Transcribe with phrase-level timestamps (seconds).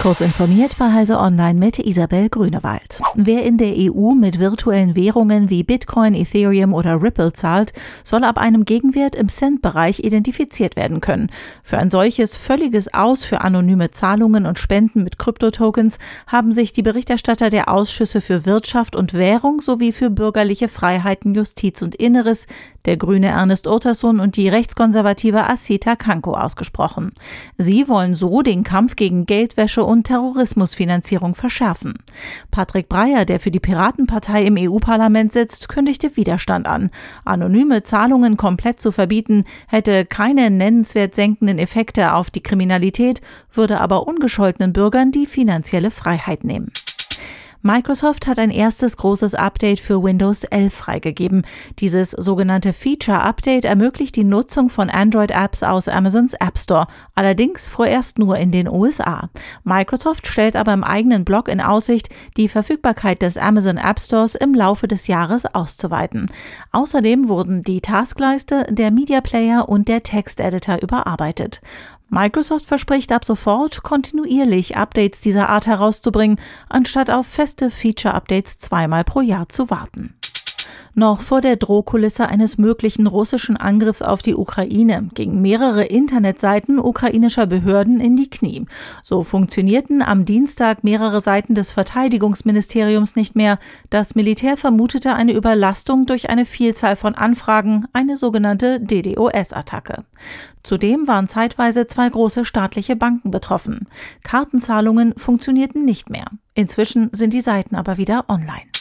[0.00, 3.00] Kurz informiert bei Heise Online mit Isabel Grünewald.
[3.14, 7.72] Wer in der EU mit virtuellen Währungen wie Bitcoin, Ethereum oder Ripple zahlt,
[8.04, 11.30] soll ab einem Gegenwert im Cent-Bereich identifiziert werden können.
[11.64, 16.82] Für ein solches völliges Aus für anonyme Zahlungen und Spenden mit Kryptotokens haben sich die
[16.82, 22.46] Berichterstatter der Ausschüsse für Wirtschaft und Währung sowie für bürgerliche Freiheiten, Justiz und Inneres,
[22.84, 27.12] der grüne Ernest Urtasun und die rechtskonservative Asita Kanko ausgesprochen.
[27.58, 31.94] Sie wollen so den Kampf gegen Geldwäsche und Terrorismusfinanzierung verschärfen.
[32.50, 36.90] Patrick Breyer, der für die Piratenpartei im EU-Parlament sitzt, kündigte Widerstand an.
[37.24, 43.20] Anonyme Zahlungen komplett zu verbieten, hätte keine nennenswert senkenden Effekte auf die Kriminalität,
[43.52, 46.72] würde aber ungescholtenen Bürgern die finanzielle Freiheit nehmen.
[47.66, 51.44] Microsoft hat ein erstes großes Update für Windows 11 freigegeben.
[51.80, 58.20] Dieses sogenannte Feature Update ermöglicht die Nutzung von Android-Apps aus Amazons App Store, allerdings vorerst
[58.20, 59.30] nur in den USA.
[59.64, 64.54] Microsoft stellt aber im eigenen Blog in Aussicht, die Verfügbarkeit des Amazon App Stores im
[64.54, 66.30] Laufe des Jahres auszuweiten.
[66.70, 71.60] Außerdem wurden die Taskleiste, der Media Player und der Texteditor überarbeitet.
[72.08, 79.20] Microsoft verspricht ab sofort kontinuierlich Updates dieser Art herauszubringen, anstatt auf feste Feature-Updates zweimal pro
[79.20, 80.15] Jahr zu warten.
[80.98, 87.46] Noch vor der Drohkulisse eines möglichen russischen Angriffs auf die Ukraine gingen mehrere Internetseiten ukrainischer
[87.46, 88.64] Behörden in die Knie.
[89.02, 93.58] So funktionierten am Dienstag mehrere Seiten des Verteidigungsministeriums nicht mehr.
[93.90, 100.04] Das Militär vermutete eine Überlastung durch eine Vielzahl von Anfragen, eine sogenannte DDoS-Attacke.
[100.62, 103.86] Zudem waren zeitweise zwei große staatliche Banken betroffen.
[104.22, 106.24] Kartenzahlungen funktionierten nicht mehr.
[106.54, 108.75] Inzwischen sind die Seiten aber wieder online.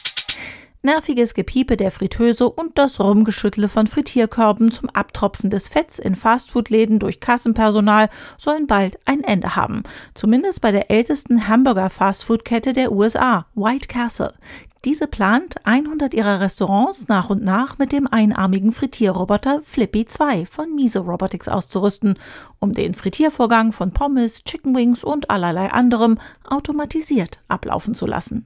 [0.86, 7.00] Nerviges Gepiepe der Fritteuse und das Rumgeschüttle von Frittierkörben zum Abtropfen des Fetts in Fastfood-Läden
[7.00, 9.82] durch Kassenpersonal sollen bald ein Ende haben.
[10.14, 14.36] Zumindest bei der ältesten Hamburger-Fastfood-Kette der USA, White Castle.
[14.86, 20.76] Diese plant, 100 ihrer Restaurants nach und nach mit dem einarmigen Frittierroboter Flippy 2 von
[20.76, 22.20] Miso Robotics auszurüsten,
[22.60, 28.46] um den Frittiervorgang von Pommes, Chicken Wings und allerlei anderem automatisiert ablaufen zu lassen.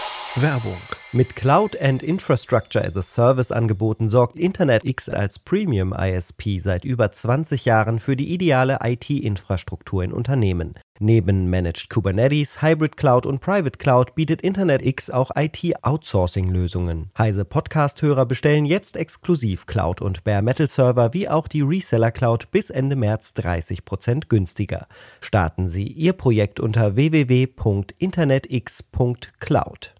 [0.37, 0.77] Werbung.
[1.11, 7.11] Mit Cloud and Infrastructure as a Service Angeboten sorgt InternetX als Premium ISP seit über
[7.11, 10.75] 20 Jahren für die ideale IT-Infrastruktur in Unternehmen.
[10.99, 17.11] Neben Managed Kubernetes, Hybrid Cloud und Private Cloud bietet InternetX auch IT-Outsourcing-Lösungen.
[17.17, 22.51] Heise Podcast-Hörer bestellen jetzt exklusiv Cloud und Bare Metal Server wie auch die Reseller Cloud
[22.51, 24.87] bis Ende März 30% günstiger.
[25.19, 29.95] Starten Sie Ihr Projekt unter www.internetx.cloud.